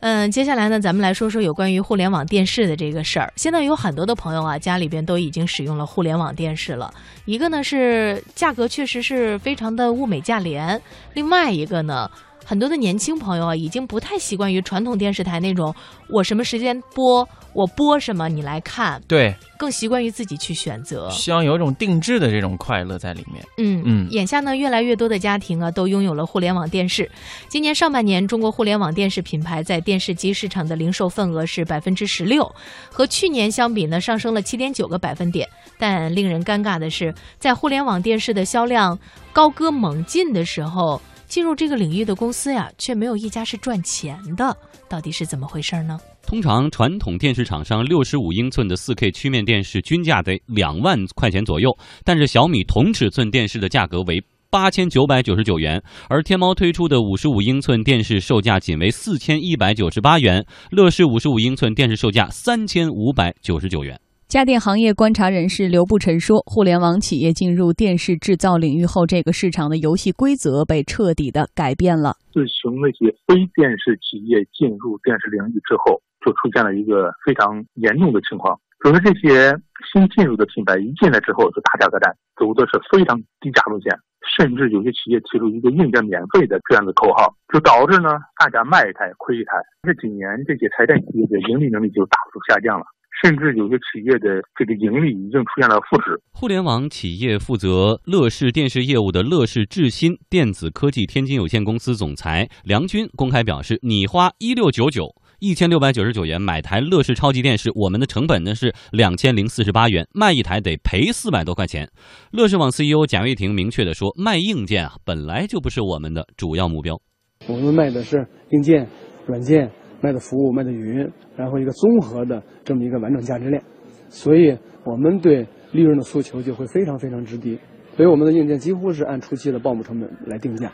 [0.00, 3.32] 嗯，接下来呢，咱们来说说有关于互联网电视的这个事儿。
[3.34, 6.92] 现在有很多的朋友啊，家里边都已经使用了互联网电视了。
[7.24, 10.80] 一个呢是价格确实是非常的物美价廉，
[11.14, 12.10] 另外一个呢。
[12.44, 15.74] 很多的年轻朋友啊，已经不太习惯于传统电视台那种
[16.08, 23.44] 我什么时间播，我播什么你来看，对，更习惯于自己去选择，希望有一种定制的这种快乐在里面。
[23.58, 27.10] 嗯嗯，眼下呢，越来越多的家庭啊，都拥有了互联网电视。
[27.48, 32.50] 今年上半年，中国互联网电视品牌在电视机市场的零售份额是百分之十六，
[32.90, 35.46] 和去年相比呢，上升了七点九个百分点。
[35.76, 38.98] 但令人尴尬的是，在互联网电视的销量
[39.34, 40.98] 高歌猛进的时候。
[41.28, 44.56] 进入这个领域的公司呀，却没有一家是赚钱的，
[44.88, 45.98] 到底是怎么回事呢？
[46.26, 51.70] 通常传统电视厂商六十五英寸的四 K 曲面电视均价得两万块钱左右，
[52.02, 64.00] 但是小米同尺寸电视的价格为八千九百九十九元，而天猫推出的五十五英寸电视售价仅为四千一百九十八元，乐视五十五英寸电视售价三千五百九十九元。
[64.28, 72.12] 家电行业观察人士刘步晨说：“互联网企业进入电视制造领域后，这个市场的游戏规则被彻底的改变了。
[72.30, 78.52] 自从那些非电视企业进入电视领域之后，就出现了一个非常严重的情况，
[78.84, 79.56] 就是这些
[79.88, 83.96] 新进入的品牌一进来之后就打价格战，走的是非常低价路线，
[84.36, 89.56] 甚至有些企业提出一个硬件免费的这样的口号，就导致呢大家卖一台亏一台。
[89.88, 92.84] 这几年这些财电企业的盈利能力就大幅度下降了。”
[93.22, 96.20] 甚至有些企业的这个盈利已经出现了负值。
[96.32, 105.08] 互联网企业负责乐视电视业务的乐视智新电子科技天津有限公司总裁梁军公开表示：“你花一六九九
[105.40, 111.90] 一千六百九十九元买台乐视超级电视，我们的成本呢是两千零四十八元，卖一台得赔四百多块钱。”
[112.30, 117.00] 乐视网 CEO 贾跃亭明确的说：“卖硬件啊，本来就不是我们的主要目标。
[117.48, 118.88] 我们卖的是硬件、
[119.26, 119.68] 软件。”
[120.00, 123.62] 卖的服务，卖的云，然后一个综合的这么一个完整价值链，
[124.08, 127.58] 所以我们对利润的诉求就会非常非常之低，
[127.96, 130.72] 所以我们的硬件几乎是按初期的报幕成本来定价。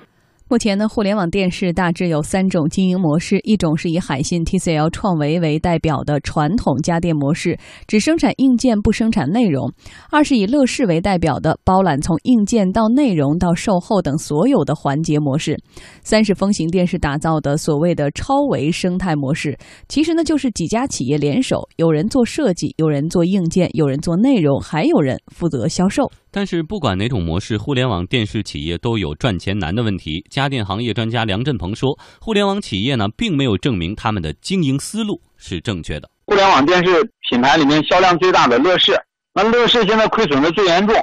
[0.55, 9.69] 目前呢，互联网电视大致有三种经营模式：一种是以海信、TCL、创维为代表的传统家电模式，只生产硬件不生产内容；
[10.13, 15.57] 二是以乐视为代表的包揽从硬件到内容到售后等所有的环节模式；
[16.05, 19.59] 三是风行电视打造的所谓的超维生态模式。
[19.89, 26.09] 其实呢，就是几家企业联手，有人做设计，有人做硬件，有人做内容，还有人负责销售。
[26.37, 30.27] 但是不管哪种模式，互联网电视企业都有赚钱难的问题。
[30.29, 36.11] 家电行业专家梁振鹏说：“互联网企业呢，并没有证明他们的经营思路是正确的。
[36.27, 39.01] 互联网电视品牌里面销量最大的乐视，
[39.33, 40.97] 那乐视现在亏损的最严重。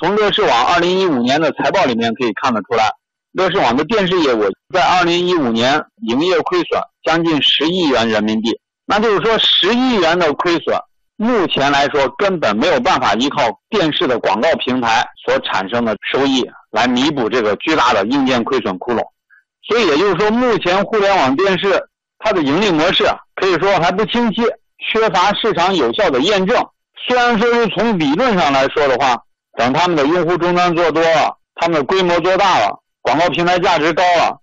[0.00, 2.90] 从乐视网二零一五年的财报里面可以看得出来，
[3.34, 4.42] 乐视网的电视业务
[4.74, 8.50] 在二零一五年营业亏损将近十亿元人民币，
[8.84, 10.76] 那就是说十亿元的亏损。”
[11.16, 19.00] 目前来说，根本没有办法依靠电视的广告平台所产生的收益来弥补这个巨大的硬件亏损窟窿。
[19.68, 21.80] 所以也就是说，目前互联网电视
[22.18, 23.04] 它的盈利模式
[23.36, 24.42] 可以说还不清晰，
[24.78, 26.66] 缺乏市场有效的验证。
[27.06, 29.16] 虽然说是从理论上来说的话，
[29.56, 34.41] 等他们的用户终端做多了，他们的规模做大了，广告平台价值高了。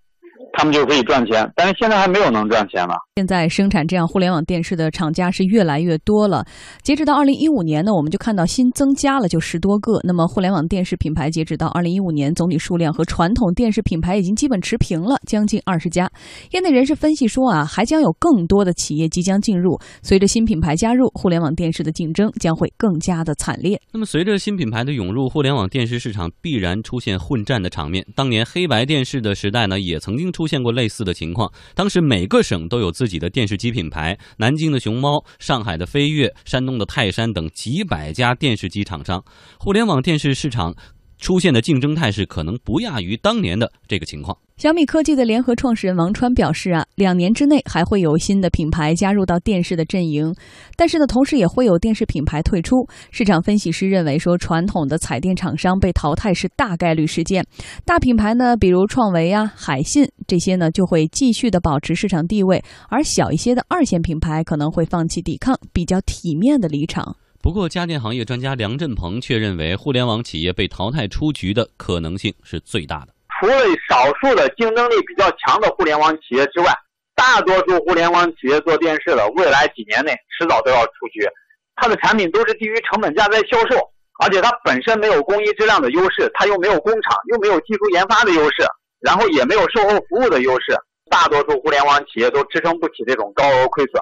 [0.59, 2.93] 他们就可以赚钱，但是现在还没有能赚钱呢。
[3.15, 6.45] 现在生产这样互联网电视的厂家是越来越多了。
[6.83, 10.01] 截止到二零一五年呢，我们就看到新增加了就十多个。
[10.03, 16.11] 那么互联网电视品牌截止到二零一五年总体数量和传统电视品牌已经基本持平了，将近二十家。
[16.51, 19.79] 业内人士分析说啊，还将有更多的企业即将进入。
[20.01, 23.79] 随着新品牌加入，互联网电视的竞争将会更加的惨烈。
[23.93, 28.05] 那么随着新品牌的涌入，互联网电视市场必然出现混战的场面。
[28.13, 30.29] 当年黑白电视的时代呢，也曾经。
[30.31, 39.23] 出现过类似的情况，当时每个省都有自己的电视机品牌，南京的熊猫、上海的飞跃、山东的泰山等几百家电视机厂商，
[39.59, 40.75] 互联网电视市场
[41.19, 44.35] 出现的竞争态势可能不亚于当年的这个情况。
[44.59, 50.35] 小米科技的联合创始人王川表示啊，两年之内还会有新的品牌加入到电视的阵营，
[50.75, 52.75] 但是呢，同时也会有电视品牌退出。
[53.09, 57.41] 市场分析师认为说，传统的彩电厂商被淘汰是大概率事件，
[57.85, 67.15] 大品牌呢，比如创维啊、海信这些呢，就会继续的保持市场地位，而小一些的二线品牌可能会放弃抵抗，比较体面的离场。
[67.41, 73.13] 不过，家电行业专家梁振鹏却认为，互联网企业被淘汰出局的可能性是最大的。
[73.39, 73.55] 除了
[73.89, 76.73] 少数的竞争力比较强的互联网企业之外，
[77.15, 81.27] 大多数互联网企业做电视的，未来几年内迟早都要出局。
[81.75, 83.79] 它的产品都是低于成本价在销售，
[84.19, 88.67] 而且它本身没有工艺质量的优势，它又没有工厂，又没有技术研发的优势，
[88.99, 90.77] 然后也没有售后服务的优势。
[91.09, 94.01] 大多数互联网企业都支撑不起这种高额亏损。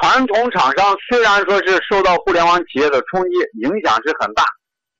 [0.00, 4.44] 传统厂商虽然说是受到互联网企业的冲击，影响是很大，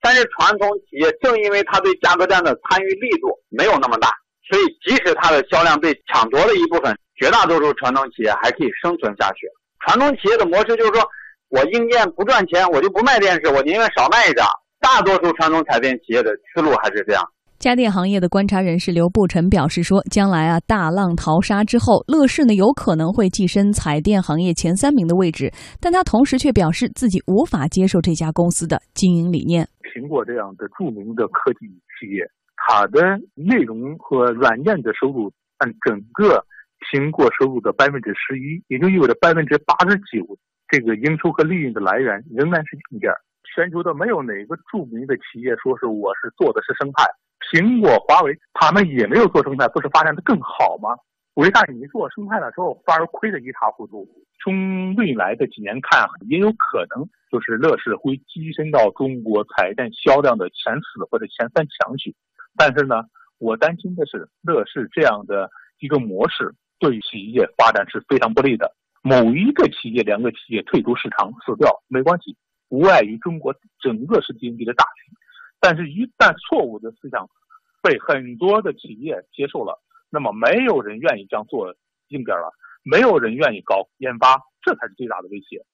[0.00, 4.08] 但是传统企业正因为它对价格战的参与力度没有那么大，
[4.48, 9.48] 所以即使它的销量被抢夺了一部分，绝大多数传统企业还可以生存下去。
[9.86, 11.02] 传统企业的模式就是说，
[11.50, 14.44] 我硬件不赚钱，我就不卖电视，我宁愿少卖一点。
[14.80, 17.22] 大多数传统彩电企业的思路还是这样。
[17.58, 25.52] 家电行业的观察人士刘步臣表示说：“将来啊，大浪淘沙之后，乐视呢有可能会跻身彩电行业前三名的位置。
[25.80, 29.68] 但他同时却表示自己无法接受这家公司的经营理念。
[29.88, 31.66] 苹果这样的著名的科技
[31.98, 36.44] 企业，它的内容和软件的收入占整个
[36.92, 40.38] 苹果收入的百分之十一，也就意味着百分之八十九
[40.68, 43.10] 这个营收和利润的来源仍然是硬件。
[43.44, 47.04] 全球的没有哪个著名的企业说是我是做的是生态。”
[47.50, 50.90] 苹果、华为他们也没有做生态，不是发展的更好吗？
[51.38, 54.04] 为啥你做生态的时候反而亏得一塌糊涂？
[54.42, 62.12] 从未来的几年看，也有可能就是乐视会跻身到中国彩电销量的前四或者前三强去。
[62.56, 63.04] 但是呢，
[63.38, 65.48] 我担心的是乐视这样的
[65.78, 68.74] 一个模式对企业发展是非常不利的。
[69.02, 72.36] 某一个企业、两个企业退出市场死掉没关系，
[72.68, 75.14] 无碍于中国整个是经济的大局。
[75.60, 77.30] 但是，一旦错误的思想
[77.80, 79.80] 被很多的企业接受了，
[80.10, 81.74] 那么没有人愿意这样做
[82.08, 82.52] 硬件了，
[82.82, 85.64] 没有人愿意搞研发，这才是最大的威胁。